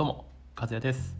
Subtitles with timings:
[0.00, 0.24] どうも
[0.58, 1.14] 和也です。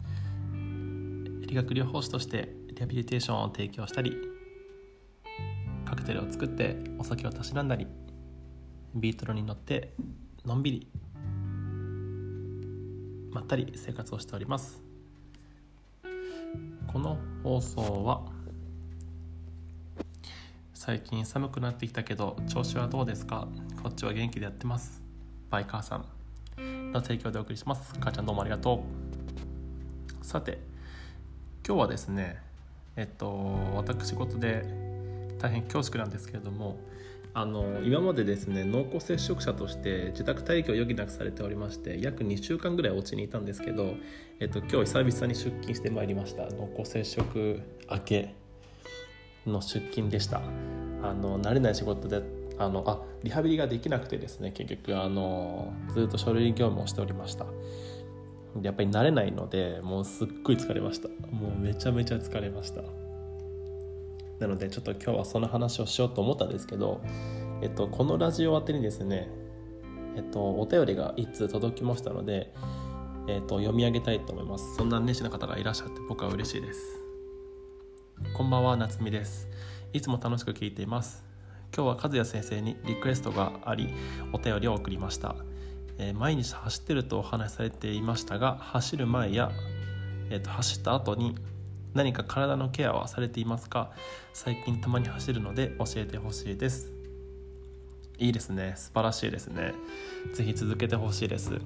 [0.51, 4.17] 理学療法士としてリハビリテーションを提供したり
[5.85, 7.85] カクテルを作ってお酒をたしなんだり
[8.95, 9.93] ビートルに乗って
[10.47, 10.87] のんびり
[13.31, 14.81] まったり生活をしております。
[16.91, 18.23] この放送は
[20.73, 23.47] 最近寒くなってきたけど調子はどうですか？
[23.83, 25.03] こっちは元気でやってます。
[25.51, 26.05] バイカーさん。
[26.57, 27.93] の提供でお送りします。
[27.99, 28.83] 母ちゃんどうもありがと
[30.21, 30.25] う。
[30.25, 30.59] さて
[31.65, 32.41] 今日はですね
[32.95, 33.27] えっと
[33.75, 34.65] 私事で
[35.39, 36.79] 大変恐縮なんですけれども
[37.33, 43.95] あの今までですね濃厚接触者として自宅待機を余儀なくされておりまして約2週間ぐらいお家にいたんですけど、
[44.39, 46.43] えっと、今日久々に出勤してまいりました。
[46.49, 48.35] 濃厚接触明け
[49.47, 50.41] の出勤でした。
[51.03, 52.21] あの慣れない仕事で
[52.57, 57.45] あのあリハビリができなくてですね結局あのずっと書類業務をしておりました。
[58.61, 61.07] やっぱり慣れないのでもうすっごい疲れました。
[61.33, 62.81] もうめちゃめちゃ疲れました。
[64.39, 67.01] なのでちょっと今日はその話をしようと思ったんですけど、
[67.61, 69.29] えっと、このラジオ宛てにですね、
[70.17, 72.51] えっと、お便りが1通届きましたので、
[73.27, 74.75] えっと、読み上げたいと思います。
[74.75, 76.81] そんな熱心な方がいらっしゃって僕は嬉しいです。
[78.33, 79.47] こんばんは夏美です。
[79.93, 81.30] いつも楽しく聞いています。
[81.73, 83.93] 今日は和也先生にリクエストがあり
[84.33, 85.35] お便りを送りました。
[85.97, 89.51] え毎日走ってるとお話しされていましたが走る前や、
[90.29, 91.35] えー、と走った後に
[91.93, 93.91] 何か体のケアはされていますか？
[94.33, 96.91] 最近たまに走るので教えてほしいです。
[98.17, 98.73] いいですね。
[98.75, 99.73] 素晴らしいですね。
[100.33, 101.59] 是非続けてほしいです。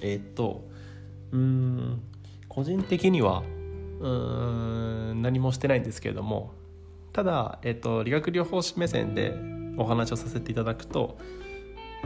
[0.00, 0.66] えー、っと
[1.32, 2.02] うん
[2.48, 3.42] 個人的には
[4.00, 6.54] うん何もしてないんですけれども
[7.18, 9.34] ただ、えっと、理学療法士目線で
[9.76, 11.18] お話をさせていただくと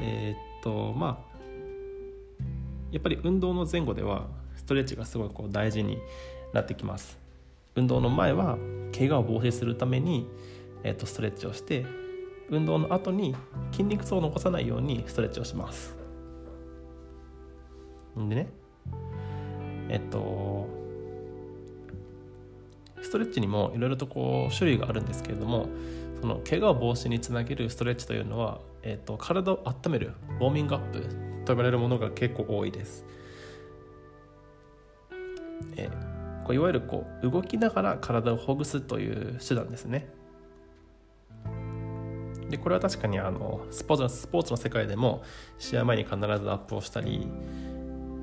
[0.01, 1.37] えー、っとまあ
[2.93, 4.25] やっぱり運動の前後では
[4.57, 5.99] ストレッチがすごいこう大事に
[6.55, 7.19] なってきます。
[7.75, 8.57] 運動の前は
[8.97, 10.27] 怪我を防止するために、
[10.83, 11.85] えー、とストレッチをして
[12.49, 13.37] 運動の後に
[13.71, 15.95] 筋肉痛を残さないようにストレッチをします。
[18.17, 18.49] でね
[19.91, 20.72] えっと
[23.03, 25.69] ストレッチにもいろいろとこう種類があるんですけれども
[26.21, 31.01] その怪我を防止につなげるストレッチというのは、えーと、体を温めるウォーミングアップ
[31.45, 33.05] と呼ばれるものが結構多いです。
[35.77, 40.09] えー、こういわゆるこう動きながら体をほぐすという手段ですね。
[42.49, 45.23] でこれは確かにあのスポーツのスポーツの世界でも
[45.59, 47.27] 試合前に必ずアップをしたり、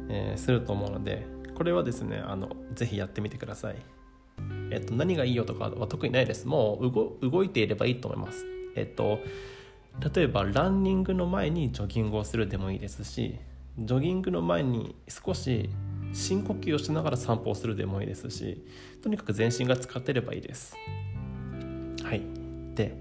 [0.08, 1.26] えー、すると思うので
[1.56, 3.99] これはですねあのぜひやってみてください。
[4.72, 6.48] えっと、何がいいよとかは特にないです。
[6.48, 8.46] もう動いていればいいと思います。
[8.76, 9.20] えっと、
[10.14, 13.36] 例えばランニングの前にジョギングをするでもいいですし
[13.78, 15.70] ジョギングの前に少し
[16.14, 18.64] 深呼吸をしながら散歩をするでもいいですし
[19.04, 20.76] とにかく全身が使ってればいいです。
[22.04, 22.22] はい、
[22.76, 22.96] で、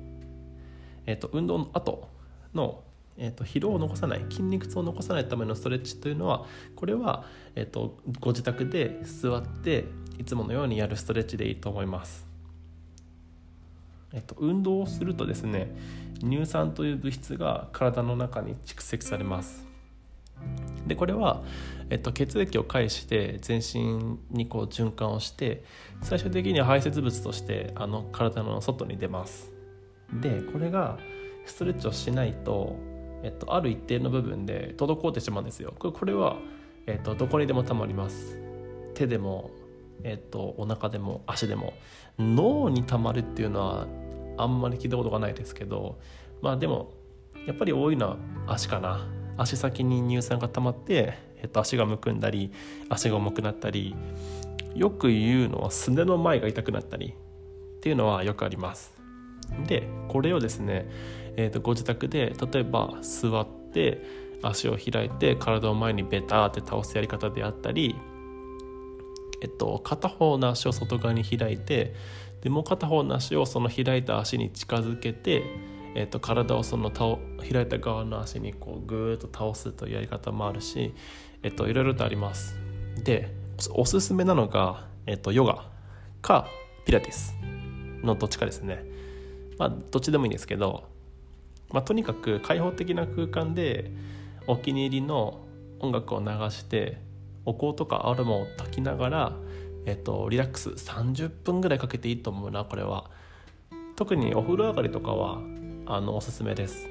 [1.07, 2.09] えっと、運動の後
[2.55, 2.83] の
[3.21, 6.47] えーと、疲労を残さない筋肉痛を残さないためのストレッチというのは
[6.77, 7.25] これは、
[7.57, 9.87] えーと、ご自宅で座って
[10.19, 12.27] いつものようにやるストレッチでいいと思います。
[14.12, 15.71] えっと、運動をするとですね
[16.21, 19.67] 乳酸という物質が体の中に蓄積されます
[20.87, 21.43] でこれは、
[21.91, 25.62] えっと、血液を介して全身にこう循環をして
[26.01, 29.53] 最終的には排泄物としてあの体の外に出ます
[30.11, 30.99] でこれが
[31.45, 32.77] ストレッチをしないと
[33.23, 35.75] えっと、ある一定の部分で滞ってしまうんですよ。
[35.77, 36.37] これは、
[36.87, 38.39] えっと、どこにでもたまります。
[38.95, 39.51] 手でも、
[40.04, 41.75] えっと、お腹でも足でも
[42.19, 43.86] 脳にたまるっていうのは
[44.36, 45.98] あんまり聞いたことがないですけど
[46.41, 46.92] まあでも
[47.47, 48.16] やっぱり多いのは
[48.47, 49.06] 足かな。
[49.36, 52.53] 足先に乳酸が溜まって、えっと、足がむくんだり
[52.88, 53.94] 足が重くなったり
[54.75, 57.15] よく言うのはすねの前が痛くなったり
[57.76, 58.92] っていうのはよくあります。
[59.68, 60.89] でこれをですね
[61.39, 64.03] えー、とご自宅で例えば座って
[64.42, 67.94] 足を開いて体を前にベターって倒すやり方であったり、
[69.41, 71.95] えっと、片方の足を外側に開いて
[72.43, 75.45] でもう片方の足をその開いた足に近づけて、
[75.95, 80.95] えっと、体をその倒開いた側の足にこうグーッと倒すというやり方もあるし、
[81.43, 82.57] えっと、いろいろとあります。
[83.03, 83.33] で
[83.73, 85.69] おすすめなのが、えっと、ヨガ
[86.23, 86.47] か
[86.85, 87.35] ピラティス
[88.03, 88.85] のどっちかですね。
[89.59, 90.89] まあどっちでもいいんですけど
[91.71, 93.91] まあ、とにかく開放的な空間で
[94.47, 95.41] お気に入りの
[95.81, 96.99] 音楽を流して
[97.48, 99.33] お香とかアロマを炊きながら、
[99.86, 100.68] えっと、リラックス。
[100.68, 103.10] 30分ぐらいかけていいと思うなこれは。
[103.97, 105.41] 特にお風呂上がりとかは
[105.86, 106.91] あのおすすめです。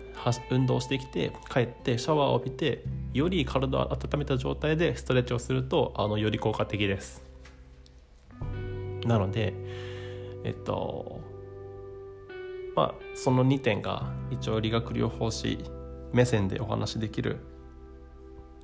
[0.50, 2.84] 運動してきて帰ってシャワーを浴びて
[3.14, 7.24] より体を温めた状態でストレッチをするとあのより効果的です。
[9.06, 9.54] なので
[10.44, 11.22] えっと
[12.76, 15.60] まあその2点が一応理学療法士
[16.14, 17.38] 目線でお話しできる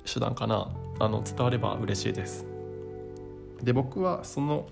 [0.04, 0.72] 手段かな。
[0.98, 2.46] あの伝われば嬉しいです。
[3.62, 4.68] で僕はその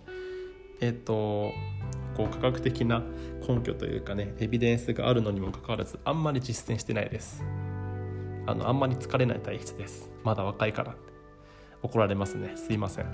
[0.80, 1.52] えっと
[2.16, 3.02] こう科学的な
[3.46, 7.44] 根拠というかねエビデンスがあるのにもかかわらずあんまり実践してないです。
[8.46, 10.10] あのあんまり疲れない体質です。
[10.24, 10.94] まだ若いから。
[11.82, 12.52] 怒られますね。
[12.56, 13.06] すいません。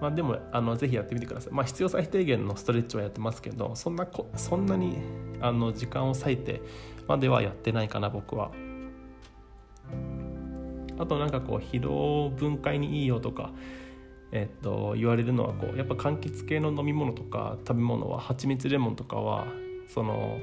[0.00, 1.52] まあでもあのぜひやってみてください。
[1.52, 4.96] まあ必要最低限のストレッチはやってますけどそんなこそんなに
[5.40, 6.62] あの時間を割いて
[7.06, 8.50] まではやってないかな僕は。
[11.00, 13.52] あとなんかこう疲労分解にいいよとか
[14.32, 19.46] えっと、言われるのはこうやっぱ柑橘系の飲み物とか食べ物は蜂蜜レモンとかは
[19.88, 20.38] その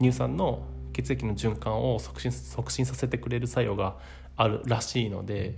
[0.00, 0.62] 乳酸の
[0.94, 3.96] 血液の循環を促進促進させてくれる作用が
[4.36, 5.56] あるらしいので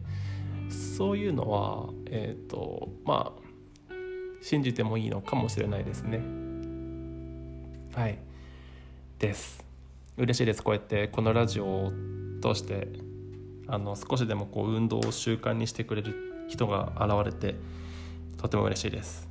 [0.68, 3.94] そういうのは、えっとまあ
[4.42, 6.20] 信じてもいいのかもしれないですね。
[7.94, 8.18] はい。
[9.18, 9.64] です。
[10.16, 10.62] 嬉しいです。
[10.62, 11.92] こうやってこのラジオを
[12.42, 12.88] 通して
[13.70, 17.54] あの少しでもこう運動を習慣にしてくれる人が現れて
[18.36, 19.28] とても嬉しいです。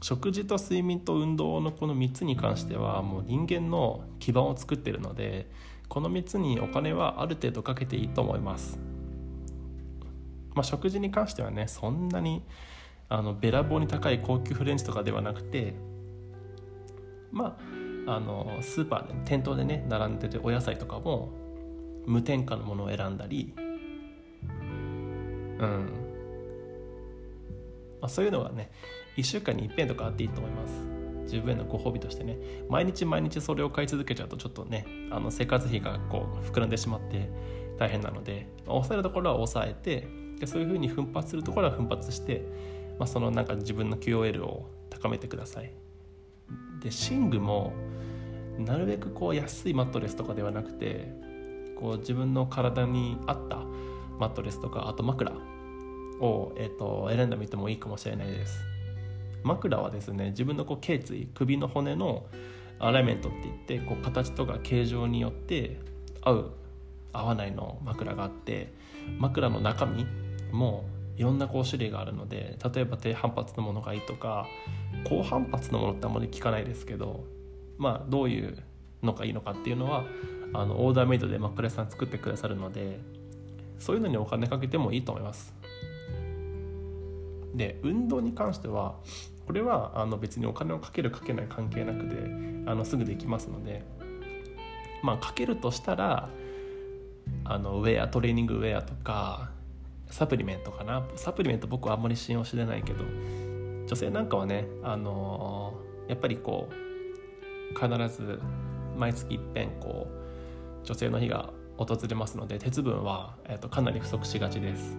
[0.00, 5.50] 食事と睡眠と運動のこの3つに関してはもう人間の基盤を作ってるので
[5.88, 8.78] この3つにお金はある程度かけていいと思います。
[10.54, 12.42] まあ、食事に関してはねそんなに
[13.08, 15.74] あのべらぼうに高い高級フレンチとかではなくて
[17.30, 17.56] ま
[18.06, 21.30] ああのスーパーで店頭でね並んでてお野菜とかも
[22.08, 23.54] 無添加のものを選んだり
[25.58, 25.90] うん。
[28.00, 28.70] まあ、そういうのがね
[29.16, 30.72] 1週間に一遍とかあっていいと思います。
[31.24, 32.38] 自分へのご褒美としてね。
[32.70, 37.28] 毎日毎日それを買い続けちゃうとちょっとねあの生活費がこう膨らんでしまって
[37.78, 40.08] 大変なので、まあ、抑えるところは抑えて
[40.38, 42.42] でそういうふうに奮発するところは奮発して、
[42.98, 45.72] まあ、そのなんか自分の QOL を高めてください。
[46.80, 47.72] で寝具も
[48.58, 51.12] なるべくこう安いマットレスとかではなくて
[51.78, 53.58] こう自分の体に合った
[54.18, 55.32] マットレスとかあと枕
[56.20, 58.64] を、えーと、選んでみてもいいかもしれないです。
[59.44, 62.26] 枕はですね自分のこう頸椎首の骨の
[62.80, 65.80] アライメントって言ってこう形とか形状によって
[66.22, 66.52] 合う
[67.12, 68.72] 合わないの枕があって
[69.18, 70.06] 枕の中身
[70.52, 70.84] も
[71.16, 74.46] いろんなこう種類があるので例えば低反発のものがいいとか
[75.08, 77.24] 高反発のものってあんまり聞かないですけど
[77.76, 78.62] まあどういう
[79.02, 80.04] のがいいのかっていうのは
[80.54, 83.00] あのオーダーメイドで枕屋さん作ってくださるので
[83.78, 85.54] そういうのにお金かけてもいいと思います。
[87.54, 88.96] で運動に関しては
[89.46, 92.30] これはあの別にお金をかけるかけない関係なくで
[92.66, 93.82] あのすぐできますので
[95.02, 96.28] まあかけるとしたら
[97.44, 99.50] あのウェアトレーニングウェアとか
[100.10, 101.06] サプリメントかな。
[101.16, 103.04] サプリメント僕はあんまり信用してないけど
[103.86, 105.74] 女性なんかはねあの
[106.08, 108.40] やっぱりこう必ず
[108.96, 110.27] 毎月いっぺんこう
[110.84, 114.96] 女性の日が訪れますので鉄分は、えー、とかなり不足しがちです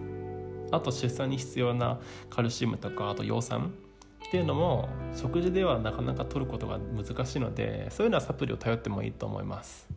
[0.70, 2.00] あと出産に必要な
[2.30, 3.72] カルシウムとかあと葉酸
[4.26, 9.88] っていうのも食事ではなかなか取ることが難しいのでそういうのはサプリを頼ってもいいと思います。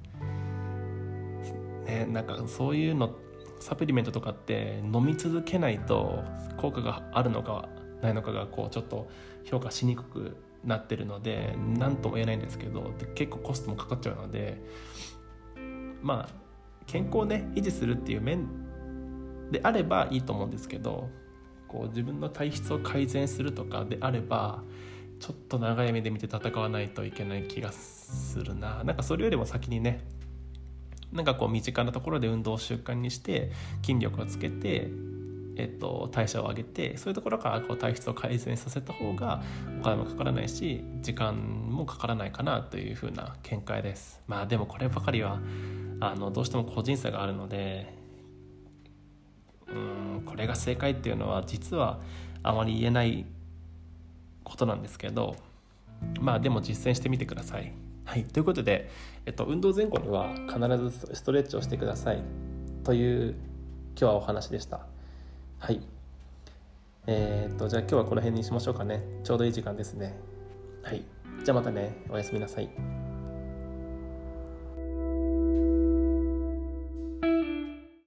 [1.85, 3.13] ね、なんかそういうの
[3.59, 6.23] サプリメントとかって飲み続けないと
[6.57, 7.69] 効果があるのか
[8.01, 9.07] ないのかがこうちょっと
[9.45, 14.61] 評価しにくくなってるので何とも言えないんですけど結構コストもかかっちゃうので
[16.03, 16.43] まあ
[16.85, 18.47] 健康をね維持するっていう面
[19.51, 21.09] であればいいと思うんですけど
[21.67, 24.61] こう自分の体質を改善するとかであれば
[25.19, 28.83] ちょっと長い目で見て戦わないといけない気がするな。
[28.83, 30.05] なんかそれよりも先にね
[31.13, 33.51] なんかこう身近なところで運動を習慣にして
[33.83, 34.89] 筋力をつけて、
[35.55, 39.43] えっと、代謝を上げてそういうところからこう体質を改善させた方が
[39.79, 44.21] お金もかからないし時間もかからないかなというふうな見解です。
[44.27, 45.39] まあでもこればかりは
[46.11, 47.93] あのどうしても個人差があるので
[49.67, 51.99] うんこれが正解っていうのは実は
[52.41, 53.25] あまり言えない
[54.43, 55.35] ことなんですけど
[56.19, 57.71] まあでも実践してみてください。
[58.05, 58.89] はい、ということで、
[59.25, 62.21] えっと、運動前後には必ずストレッチをしてください
[62.83, 63.35] という
[63.95, 64.81] 今日はお話でした。
[65.59, 65.79] はい。
[67.07, 69.03] えー、っと、じゃあ今日はこの辺にしましょうかね。
[69.23, 70.15] ちょうどいい時間ですね。
[70.81, 71.03] はい。
[71.43, 72.03] じゃあまたね。
[72.09, 73.02] おやすみなさい。